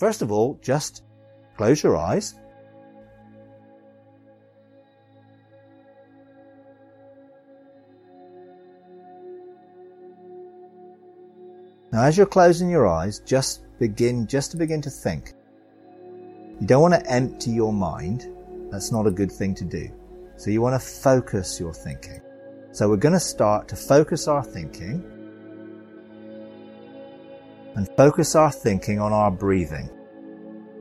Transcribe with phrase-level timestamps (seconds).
[0.00, 1.02] First of all, just
[1.58, 2.34] close your eyes.
[11.92, 15.34] Now, as you're closing your eyes, just begin, just to begin to think.
[16.58, 18.26] You don't want to empty your mind.
[18.70, 19.90] That's not a good thing to do.
[20.36, 22.22] So you want to focus your thinking.
[22.72, 25.04] So we're going to start to focus our thinking
[27.74, 29.90] and focus our thinking on our breathing.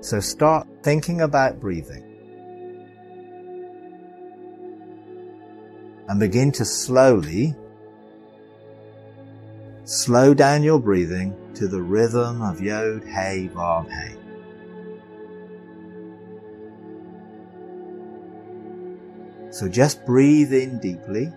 [0.02, 2.06] So start thinking about breathing.
[6.08, 7.56] And begin to slowly
[9.84, 14.16] slow down your breathing to the rhythm of Yod, Hey, Vav, Hey.
[19.52, 21.34] So just breathe in deeply.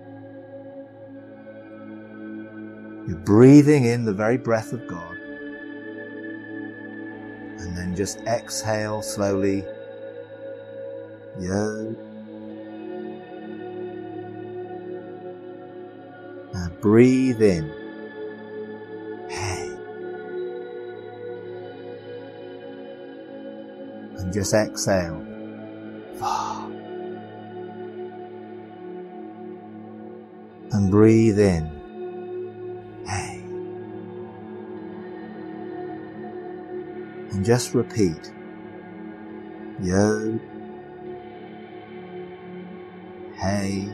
[3.09, 5.19] You're breathing in the very breath of God.
[7.93, 9.67] And just exhale slowly.
[11.39, 11.95] Yod.
[16.55, 17.69] Now breathe in.
[19.29, 19.77] Hey.
[24.17, 25.21] And just exhale.
[30.73, 31.72] And breathe in.
[37.43, 38.31] And just repeat.
[39.81, 40.39] Yod,
[43.35, 43.89] Hey,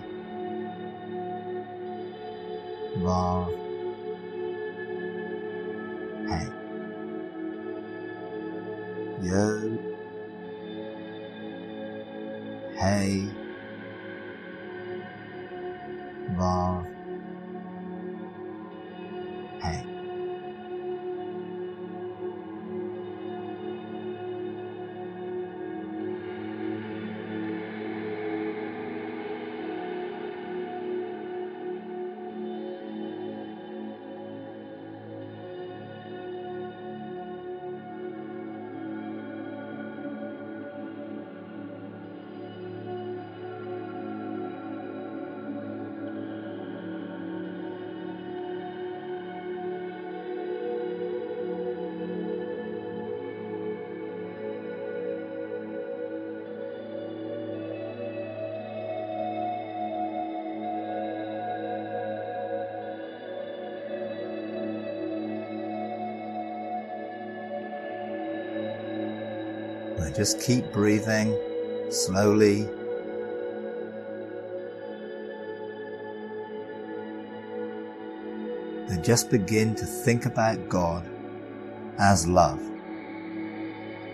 [2.98, 3.54] Vav,
[6.28, 6.48] Hey.
[9.22, 9.78] Yod,
[12.76, 13.30] Hey,
[16.36, 16.97] Vav,
[70.19, 71.33] just keep breathing
[71.91, 72.62] slowly.
[78.89, 81.09] And just begin to think about God
[82.01, 82.61] as love.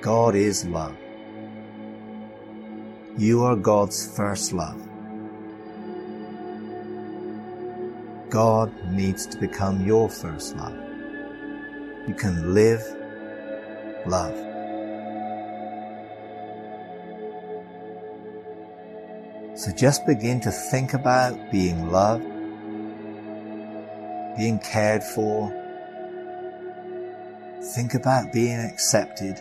[0.03, 0.95] God is love.
[3.17, 4.79] You are God's first love.
[8.29, 10.77] God needs to become your first love.
[12.07, 12.83] You can live
[14.05, 14.44] love.
[19.57, 22.25] So just begin to think about being loved,
[24.37, 25.49] being cared for.
[27.75, 29.41] Think about being accepted,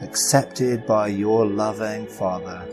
[0.00, 2.66] accepted by your loving Father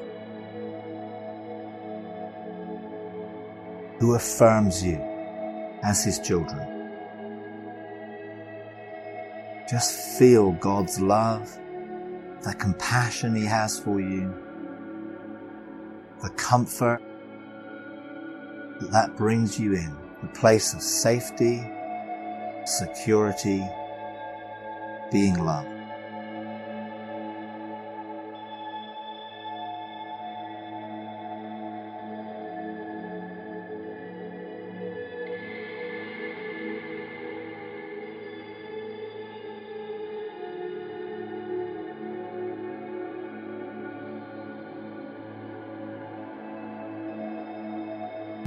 [4.00, 4.96] who affirms you
[5.84, 6.90] as his children.
[9.70, 11.53] Just feel God's love,
[12.44, 14.34] the compassion he has for you
[16.22, 17.02] the comfort
[18.80, 21.63] that that brings you in, the place of safety,
[22.66, 23.66] security,
[25.12, 25.78] being loved.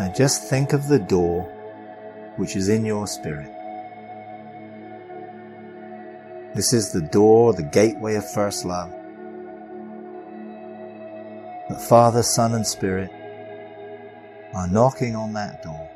[0.02, 1.44] Now just think of the door
[2.34, 3.52] which is in your spirit.
[6.56, 8.90] This is the door, the gateway of first love.
[11.69, 13.12] The Father, Son, and Spirit
[14.56, 15.88] are knocking on that door.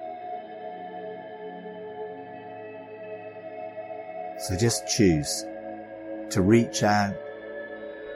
[4.39, 5.45] So just choose
[6.31, 7.17] to reach out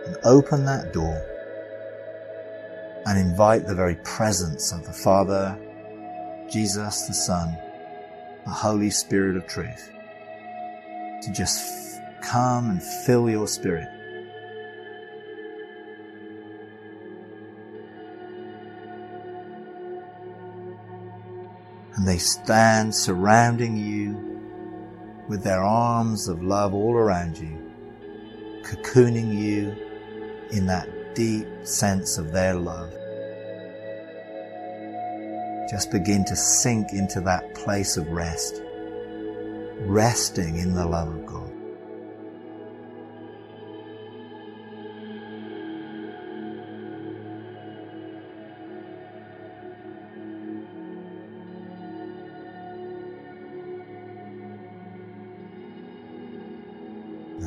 [0.06, 1.20] and open that door
[3.06, 5.58] and invite the very presence of the Father,
[6.50, 7.56] Jesus the Son,
[8.44, 9.92] the Holy Spirit of truth,
[11.22, 13.86] to just come and fill your spirit.
[21.94, 24.40] And they stand surrounding you
[25.28, 27.70] with their arms of love all around you,
[28.62, 29.76] cocooning you
[30.50, 32.92] in that deep sense of their love.
[35.70, 38.60] Just begin to sink into that place of rest,
[39.82, 41.46] resting in the love of God.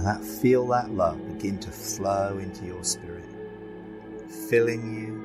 [0.05, 3.25] That feel that love begin to flow into your spirit,
[4.49, 5.22] filling you,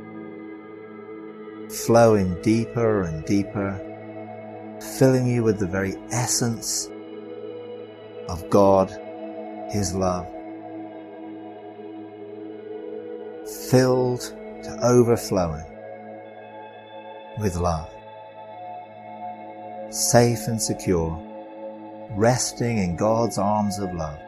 [1.70, 3.78] flowing deeper and deeper,
[4.98, 6.88] filling you with the very essence
[8.28, 8.90] of God,
[9.70, 10.26] His love,
[13.70, 14.20] filled
[14.62, 15.64] to overflowing
[17.38, 17.90] with love,
[19.90, 21.18] safe and secure,
[22.10, 24.18] resting in God's arms of love.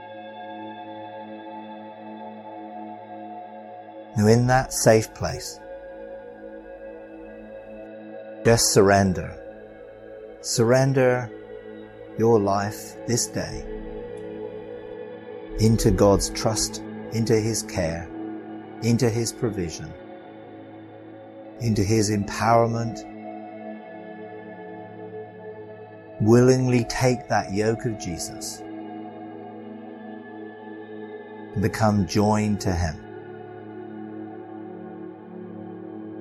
[4.16, 5.60] Now, in that safe place,
[8.50, 9.30] just surrender.
[10.40, 11.30] Surrender
[12.18, 13.64] your life this day
[15.60, 16.82] into God's trust,
[17.12, 18.10] into His care,
[18.82, 19.94] into His provision,
[21.60, 22.98] into His empowerment.
[26.20, 28.62] Willingly take that yoke of Jesus
[31.52, 32.96] and become joined to Him.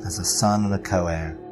[0.06, 1.38] as a son and a co-heir.
[1.38, 1.49] Now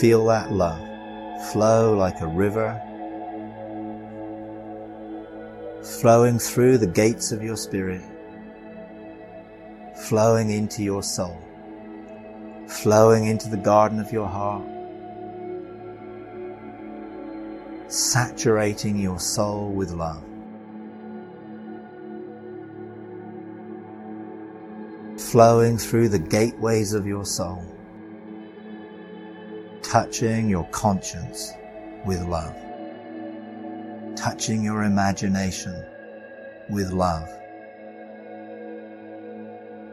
[0.00, 0.80] feel that love
[1.52, 2.80] flow like a river,
[6.00, 8.02] flowing through the gates of your spirit
[9.94, 11.40] flowing into your soul,
[12.68, 14.64] flowing into the garden of your heart,
[17.90, 20.22] saturating your soul with love.
[25.18, 27.64] Flowing through the gateways of your soul,
[29.94, 31.52] touching your conscience
[32.04, 32.56] with love,
[34.16, 35.72] touching your imagination
[36.68, 37.28] with love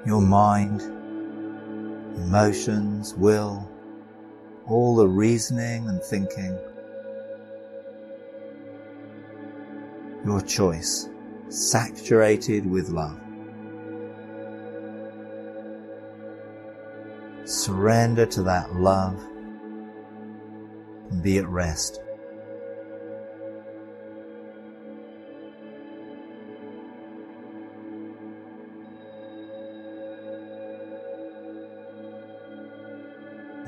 [0.04, 0.82] your mind,
[2.16, 3.70] emotions, will,
[4.66, 6.58] all the reasoning and thinking.
[10.26, 11.10] Your choice,
[11.50, 13.20] saturated with love.
[17.46, 19.28] Surrender to that love
[21.22, 22.02] be at rest.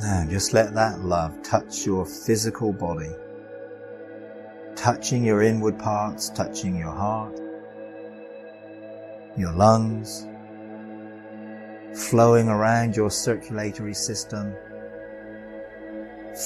[0.02, 3.12] Now just let that love touch your physical body,
[4.76, 7.40] touching your inward parts, touching your heart,
[9.38, 10.28] your lungs,
[11.96, 14.54] flowing around your circulatory system,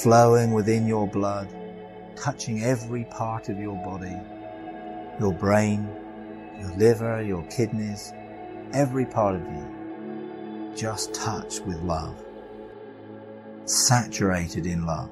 [0.01, 1.47] flowing within your blood,
[2.15, 4.15] touching every part of your body,
[5.19, 5.87] your brain,
[6.59, 8.13] your liver, your kidneys,
[8.73, 12.23] every part of you, just touch with love
[13.67, 15.09] saturated in love.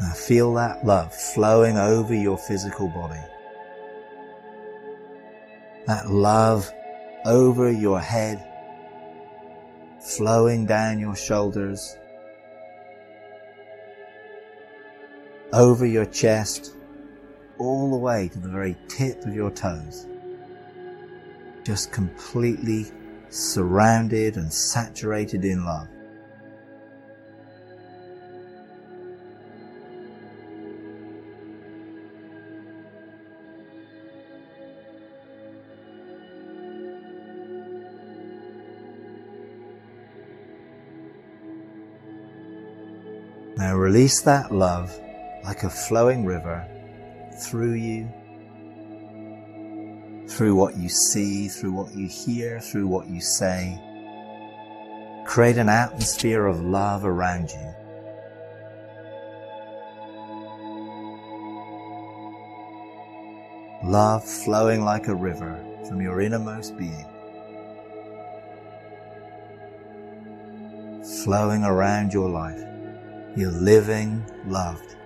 [0.00, 3.20] Now feel that love flowing over your physical body.
[5.86, 6.70] That love
[7.24, 8.46] over your head,
[10.00, 11.96] flowing down your shoulders,
[15.52, 16.74] over your chest,
[17.58, 20.06] all the way to the very tip of your toes.
[21.64, 22.86] Just completely
[23.28, 25.88] surrounded and saturated in love.
[43.72, 44.92] Now release that love
[45.44, 46.68] like a flowing river
[47.40, 48.06] through you,
[50.28, 53.80] through what you see, through what you hear, through what you say.
[55.24, 57.74] Create an atmosphere of love around you.
[63.88, 67.06] Love flowing like a river from your innermost being.
[71.24, 72.71] Flowing around your life.
[73.34, 74.96] You're living loved.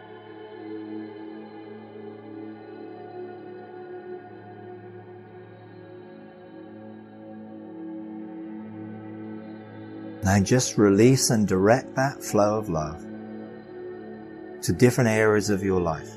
[10.25, 13.01] Now just release and direct that flow of love
[14.63, 16.11] to different areas of your life.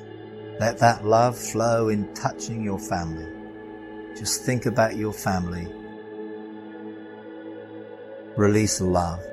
[0.60, 3.32] Let that love flow in touching your family.
[4.18, 5.68] Just think about your family.
[8.36, 9.29] Release love.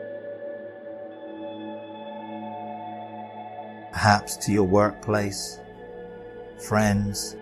[3.97, 5.59] Perhaps to your workplace,
[6.59, 7.35] friends,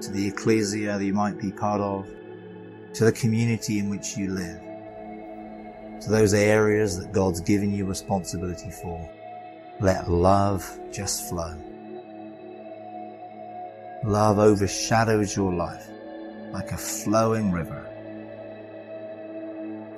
[0.00, 2.08] to the ecclesia that you might be part of,
[2.94, 4.62] to the community in which you live
[6.00, 9.10] to those areas that God's given you responsibility for.
[9.78, 11.54] Let love just flow.
[14.04, 15.86] Love overshadows your life
[16.50, 17.84] like a flowing river.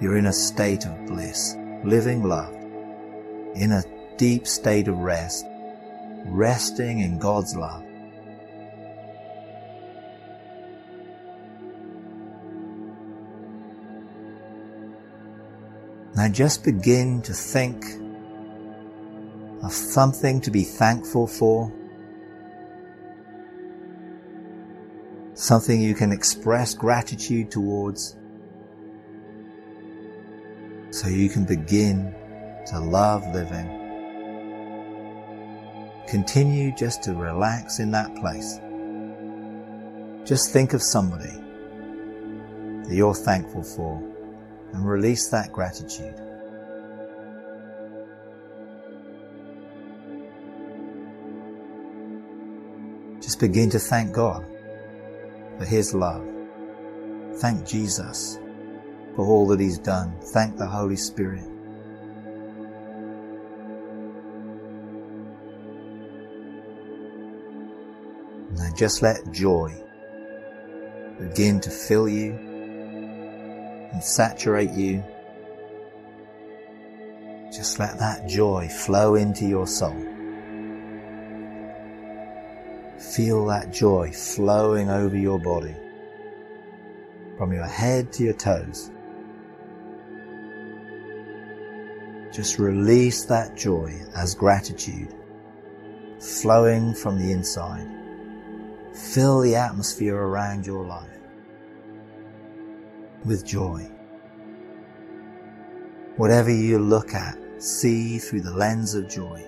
[0.00, 2.52] You're in a state of bliss, living love,
[3.54, 3.84] in a
[4.16, 5.46] deep state of rest,
[6.28, 7.82] resting in God's love.
[16.16, 17.84] Now just begin to think
[19.62, 21.70] of something to be thankful for,
[25.34, 28.16] something you can express gratitude towards,
[30.90, 32.14] so you can begin
[32.68, 33.85] to love living.
[36.08, 38.60] Continue just to relax in that place.
[40.24, 41.32] Just think of somebody
[42.88, 43.96] that you're thankful for
[44.72, 46.14] and release that gratitude.
[53.20, 54.46] Just begin to thank God
[55.58, 56.24] for His love.
[57.36, 58.38] Thank Jesus
[59.16, 60.16] for all that He's done.
[60.32, 61.55] Thank the Holy Spirit.
[68.76, 69.74] Just let joy
[71.18, 72.32] begin to fill you
[73.92, 75.02] and saturate you.
[77.50, 79.96] Just let that joy flow into your soul.
[82.98, 85.74] Feel that joy flowing over your body
[87.38, 88.90] from your head to your toes.
[92.30, 95.14] Just release that joy as gratitude
[96.20, 98.05] flowing from the inside.
[98.96, 101.10] Fill the atmosphere around your life
[103.26, 103.90] with joy.
[106.16, 109.44] Whatever you look at, see through the lens of joy.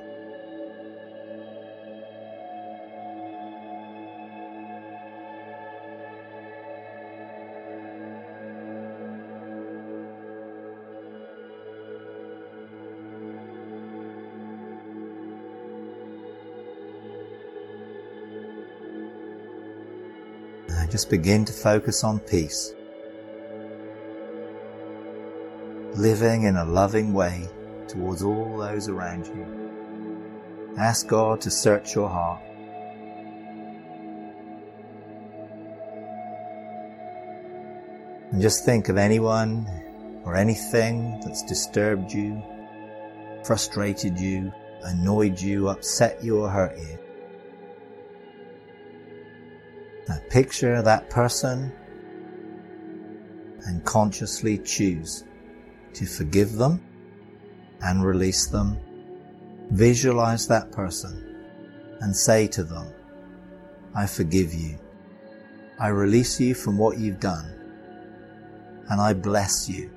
[20.90, 22.74] Just begin to focus on peace.
[25.98, 27.48] living in a loving way
[27.88, 30.74] towards all those around you.
[30.78, 32.40] Ask God to search your heart.
[38.30, 39.66] And just think of anyone
[40.24, 42.40] or anything that's disturbed you,
[43.42, 44.52] frustrated you,
[44.84, 46.98] annoyed you, upset you, or hurt you.
[50.08, 51.72] Now picture that person
[53.66, 55.24] and consciously choose
[55.92, 56.82] to forgive them
[57.82, 58.78] and release them.
[59.70, 61.24] Visualize that person
[62.00, 62.90] and say to them,
[63.94, 64.78] I forgive you.
[65.78, 67.54] I release you from what you've done
[68.88, 69.90] and I bless you.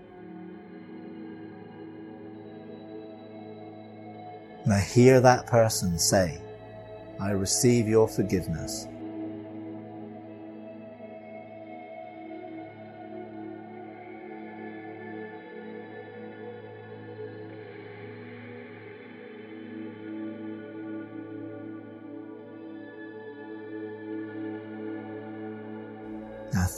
[4.65, 6.41] Now hear that person say,
[7.19, 8.87] I receive your forgiveness.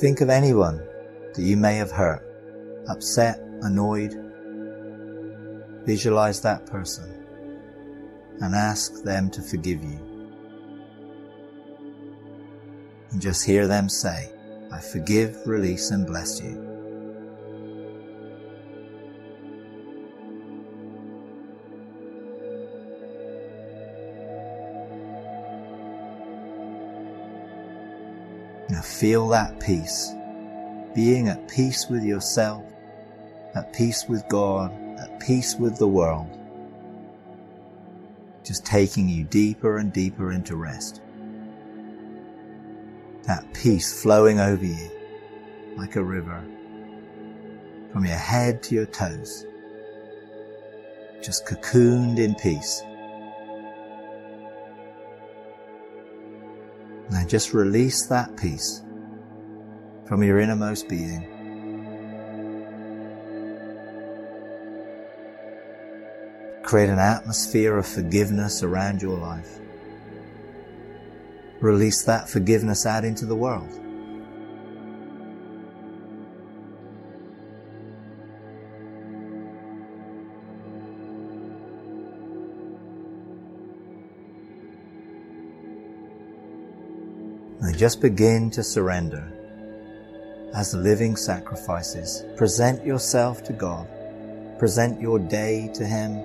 [0.04, 0.86] Think of anyone
[1.34, 2.22] that you may have hurt,
[2.90, 4.12] upset, annoyed.
[5.86, 7.26] Visualize that person
[8.42, 9.98] and ask them to forgive you.
[13.12, 14.30] And just hear them say,
[14.74, 16.73] I forgive, release, and bless you.
[28.70, 30.14] Now feel that peace,
[30.96, 32.64] being at peace with yourself,
[33.56, 36.30] at peace with God, at peace with the world,
[38.44, 41.02] just taking you deeper and deeper into rest.
[43.24, 44.92] That peace flowing over you
[45.76, 46.44] like a river
[47.92, 49.46] from your head to your toes,
[51.22, 52.82] just cocooned in peace.
[57.34, 58.84] Just release that peace
[60.06, 61.24] from your innermost being.
[66.62, 69.58] Create an atmosphere of forgiveness around your life.
[71.60, 73.83] Release that forgiveness out into the world.
[87.84, 89.30] Just begin to surrender
[90.56, 92.24] as living sacrifices.
[92.38, 93.86] Present yourself to God.
[94.58, 96.24] Present your day to Him.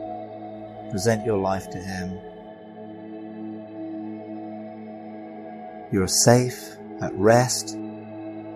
[0.93, 2.17] Present your life to Him.
[5.91, 7.77] You're safe, at rest,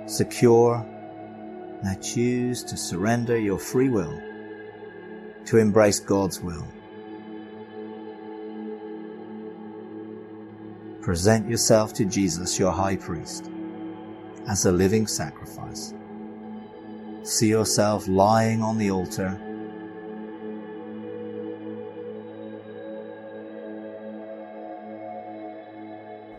[0.06, 0.86] secure.
[1.82, 4.16] Now choose to surrender your free will
[5.46, 6.68] to embrace God's will.
[11.02, 13.50] Present yourself to Jesus, your high priest,
[14.48, 15.94] as a living sacrifice.
[17.24, 19.36] See yourself lying on the altar.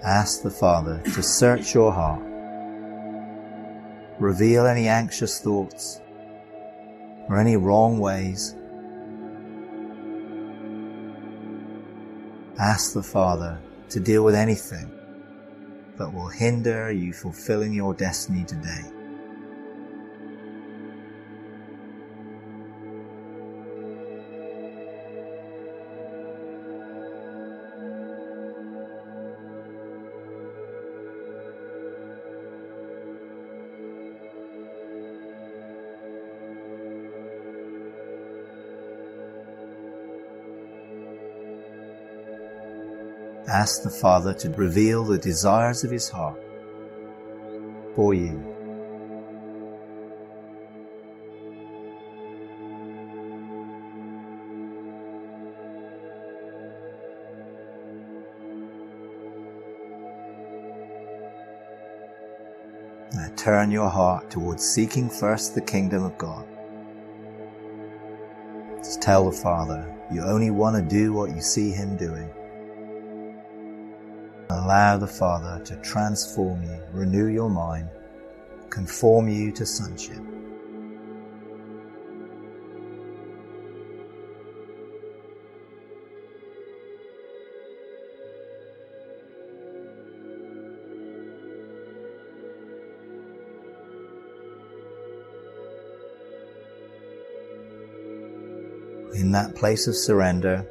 [0.02, 2.24] Ask the Father to search your heart.
[4.18, 6.00] Reveal any anxious thoughts
[7.28, 8.56] or any wrong ways.
[12.58, 13.60] Ask the Father
[13.94, 14.92] to deal with anything
[15.98, 18.82] that will hinder you fulfilling your destiny today.
[43.54, 46.40] Ask the Father to reveal the desires of his heart
[47.94, 48.32] for you.
[63.14, 66.48] Now turn your heart towards seeking first the kingdom of God.
[68.78, 72.28] Just tell the Father you only want to do what you see Him doing.
[74.50, 77.90] Allow the Father to transform you, renew your mind,
[78.70, 80.18] conform you to sonship.
[99.16, 100.66] In that place of surrender,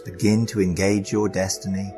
[0.00, 1.92] begin to engage your destiny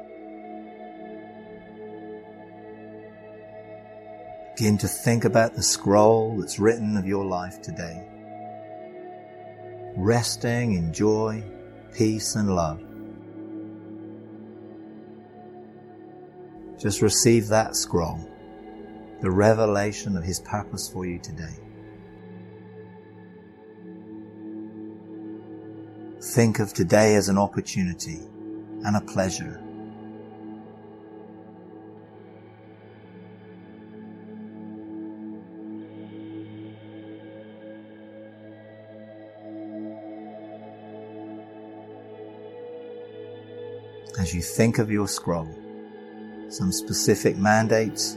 [4.60, 8.06] Begin to think about the scroll that's written of your life today.
[9.96, 11.42] Resting in joy,
[11.94, 12.78] peace, and love.
[16.78, 18.20] Just receive that scroll,
[19.22, 21.56] the revelation of His purpose for you today.
[26.34, 28.20] Think of today as an opportunity
[28.84, 29.58] and a pleasure
[44.18, 45.48] as you think of your scroll,
[46.48, 48.16] some specific mandates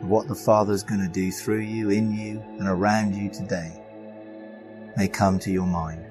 [0.00, 3.30] of what the Father is going to do through you, in you, and around you
[3.30, 3.80] today
[4.96, 6.04] may come to your mind.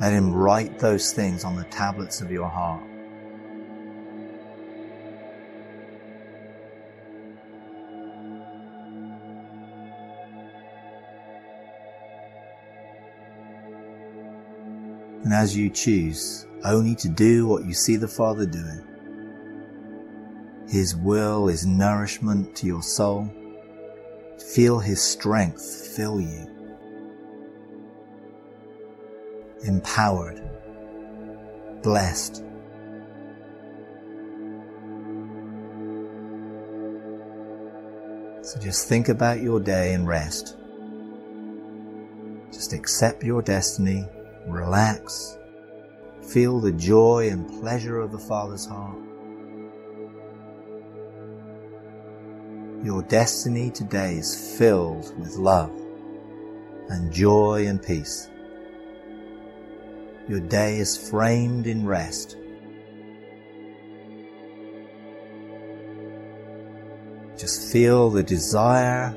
[0.00, 2.89] Let Him write those things on the tablets of your heart.
[15.22, 18.82] And as you choose only to do what you see the Father doing,
[20.68, 23.30] His will is nourishment to your soul.
[24.54, 25.62] Feel His strength
[25.94, 26.46] fill you.
[29.64, 30.40] Empowered,
[31.82, 32.42] blessed.
[38.42, 40.56] So just think about your day and rest.
[42.50, 44.08] Just accept your destiny,
[44.46, 45.38] relax,
[46.22, 48.98] feel the joy and pleasure of the Father's heart.
[52.82, 55.70] Your destiny today is filled with love
[56.88, 58.30] and joy and peace.
[60.28, 62.36] Your day is framed in rest.
[67.36, 69.14] Just feel the desire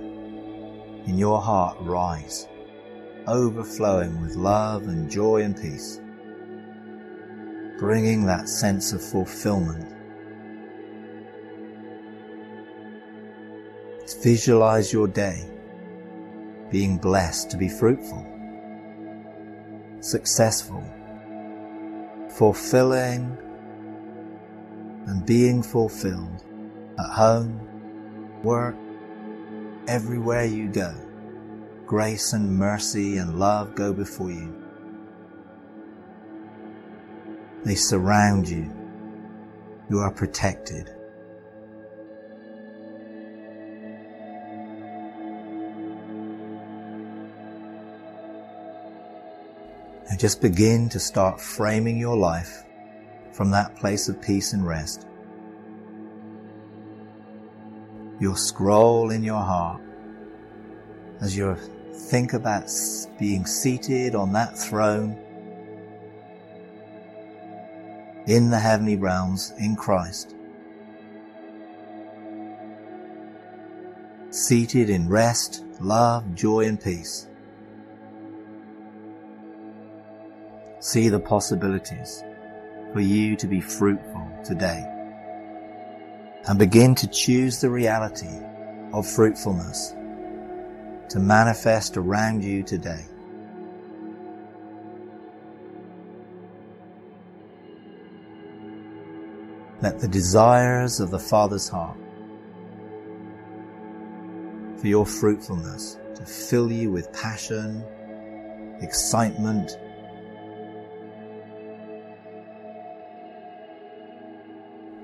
[1.05, 2.47] in your heart rise,
[3.27, 5.99] overflowing with love and joy and peace,
[7.79, 9.93] bringing that sense of fulfillment
[14.23, 15.45] Visualize your day
[16.71, 18.25] being blessed to be fruitful,
[19.99, 20.81] successful,
[22.29, 23.37] fulfilling,
[25.07, 26.41] and being fulfilled
[26.97, 27.59] at home,
[28.43, 28.77] work,
[29.89, 30.95] everywhere you go.
[31.85, 34.63] Grace and mercy and love go before you.
[37.65, 38.71] They surround you.
[39.89, 40.89] You are protected.
[50.09, 52.63] And just begin to start framing your life
[53.33, 55.05] from that place of peace and rest.
[58.19, 59.81] Your scroll in your heart
[61.23, 61.55] as you
[62.09, 62.69] think about
[63.17, 65.17] being seated on that throne
[68.27, 70.35] in the heavenly realms in Christ.
[74.31, 77.27] Seated in rest, love, joy, and peace.
[80.81, 82.21] See the possibilities
[82.91, 84.85] for you to be fruitful today.
[86.49, 88.41] And begin to choose the reality
[88.91, 89.95] of fruitfulness
[91.09, 93.05] to manifest around you today.
[99.81, 101.97] Let the desires of the Father's heart
[104.77, 107.83] for your fruitfulness to fill you with passion,
[108.81, 109.77] excitement,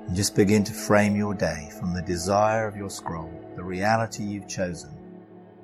[0.10, 4.24] And just begin to frame your day from the desire of your scroll, the reality
[4.24, 4.90] you've chosen,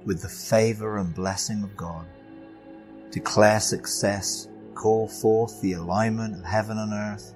[0.05, 2.05] with the favor and blessing of God.
[3.11, 7.33] Declare success, call forth the alignment of heaven and earth.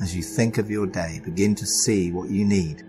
[0.00, 2.82] As you think of your day, begin to see what you need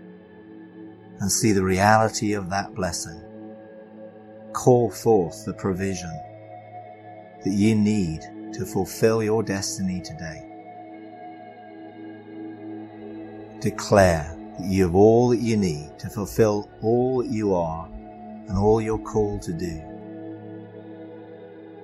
[1.20, 3.22] and see the reality of that blessing.
[4.52, 6.12] Call forth the provision
[7.44, 8.20] that you need
[8.52, 10.46] to fulfill your destiny today.
[13.60, 17.86] declare you have all that you need to fulfill all that you are
[18.48, 19.82] and all you're called to do.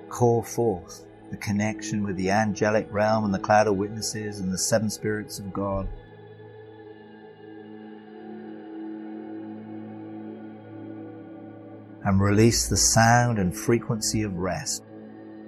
[0.09, 4.57] Call forth the connection with the angelic realm and the cloud of witnesses and the
[4.57, 5.87] seven spirits of God.
[12.05, 14.83] And release the sound and frequency of rest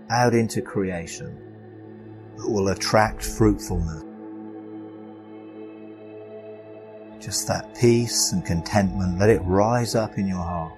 [0.10, 4.05] out into creation that will attract fruitfulness
[7.26, 10.74] just that peace and contentment, let it rise up in your heart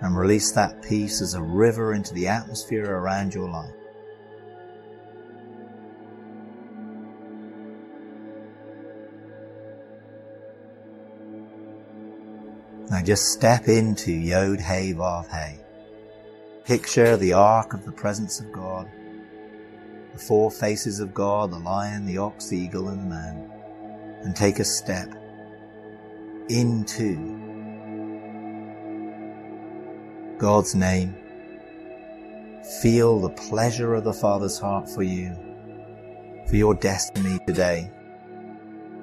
[0.00, 3.70] and release that peace as a river into the atmosphere around your life.
[12.90, 15.60] Now just step into Yod Hey Vav Hey.
[16.64, 18.90] Picture the ark of the presence of God,
[20.12, 23.55] the four faces of God, the lion, the ox, the eagle, and the man
[24.26, 25.08] and take a step
[26.48, 27.14] into
[30.36, 31.14] God's name.
[32.82, 35.32] Feel the pleasure of the Father's heart for you,
[36.48, 37.88] for your destiny today.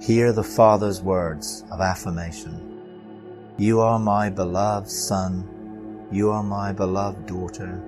[0.02, 3.54] Hear the Father's words of affirmation.
[3.58, 6.06] You are my beloved Son.
[6.12, 7.82] You are my beloved daughter,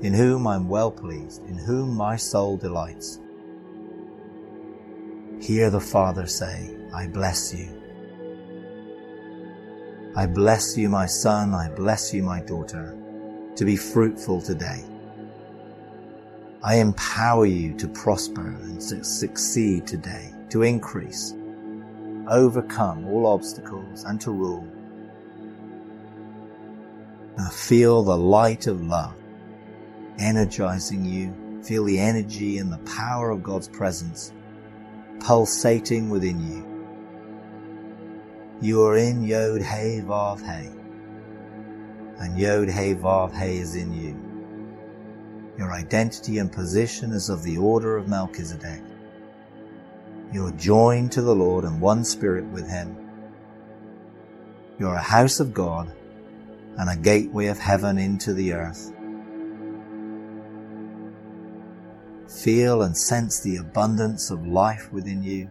[0.00, 3.20] in whom I'm well pleased, in whom my soul delights.
[5.40, 7.68] Hear the Father say, I bless you.
[10.14, 11.54] I bless you, my son.
[11.54, 12.94] I bless you, my daughter,
[13.56, 14.84] to be fruitful today.
[16.62, 21.34] I empower you to prosper and succeed today, to increase,
[22.28, 24.68] overcome all obstacles and to rule.
[27.38, 29.14] Now feel the light of love
[30.18, 31.34] energizing you.
[31.62, 34.32] Feel the energy and the power of God's presence
[35.20, 36.66] pulsating within you.
[38.60, 40.70] You are in Yod Hey Vav Hey,
[42.18, 44.16] and Yod Hey Vav Hey is in you.
[45.56, 48.82] Your identity and position is of the order of Melchizedek.
[50.32, 52.96] You're joined to the Lord in one spirit with Him.
[54.78, 55.92] You're a house of God
[56.78, 58.92] and a gateway of heaven into the earth.
[62.30, 65.50] Feel and sense the abundance of life within you.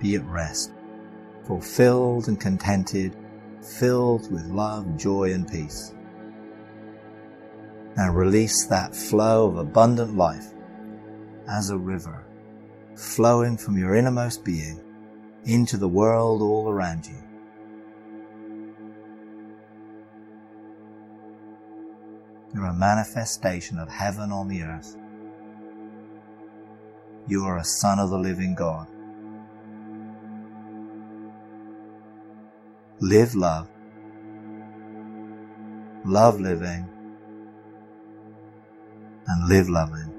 [0.00, 0.72] Be at rest,
[1.46, 3.14] fulfilled and contented,
[3.60, 5.94] filled with love, joy, and peace.
[7.96, 10.46] Now release that flow of abundant life
[11.46, 12.24] as a river
[12.96, 14.80] flowing from your innermost being
[15.44, 17.23] into the world all around you.
[22.54, 24.96] You're a manifestation of heaven on the earth.
[27.26, 28.86] You are a son of the living God.
[33.00, 33.68] Live love.
[36.04, 36.88] Love living.
[39.26, 40.13] And live loving.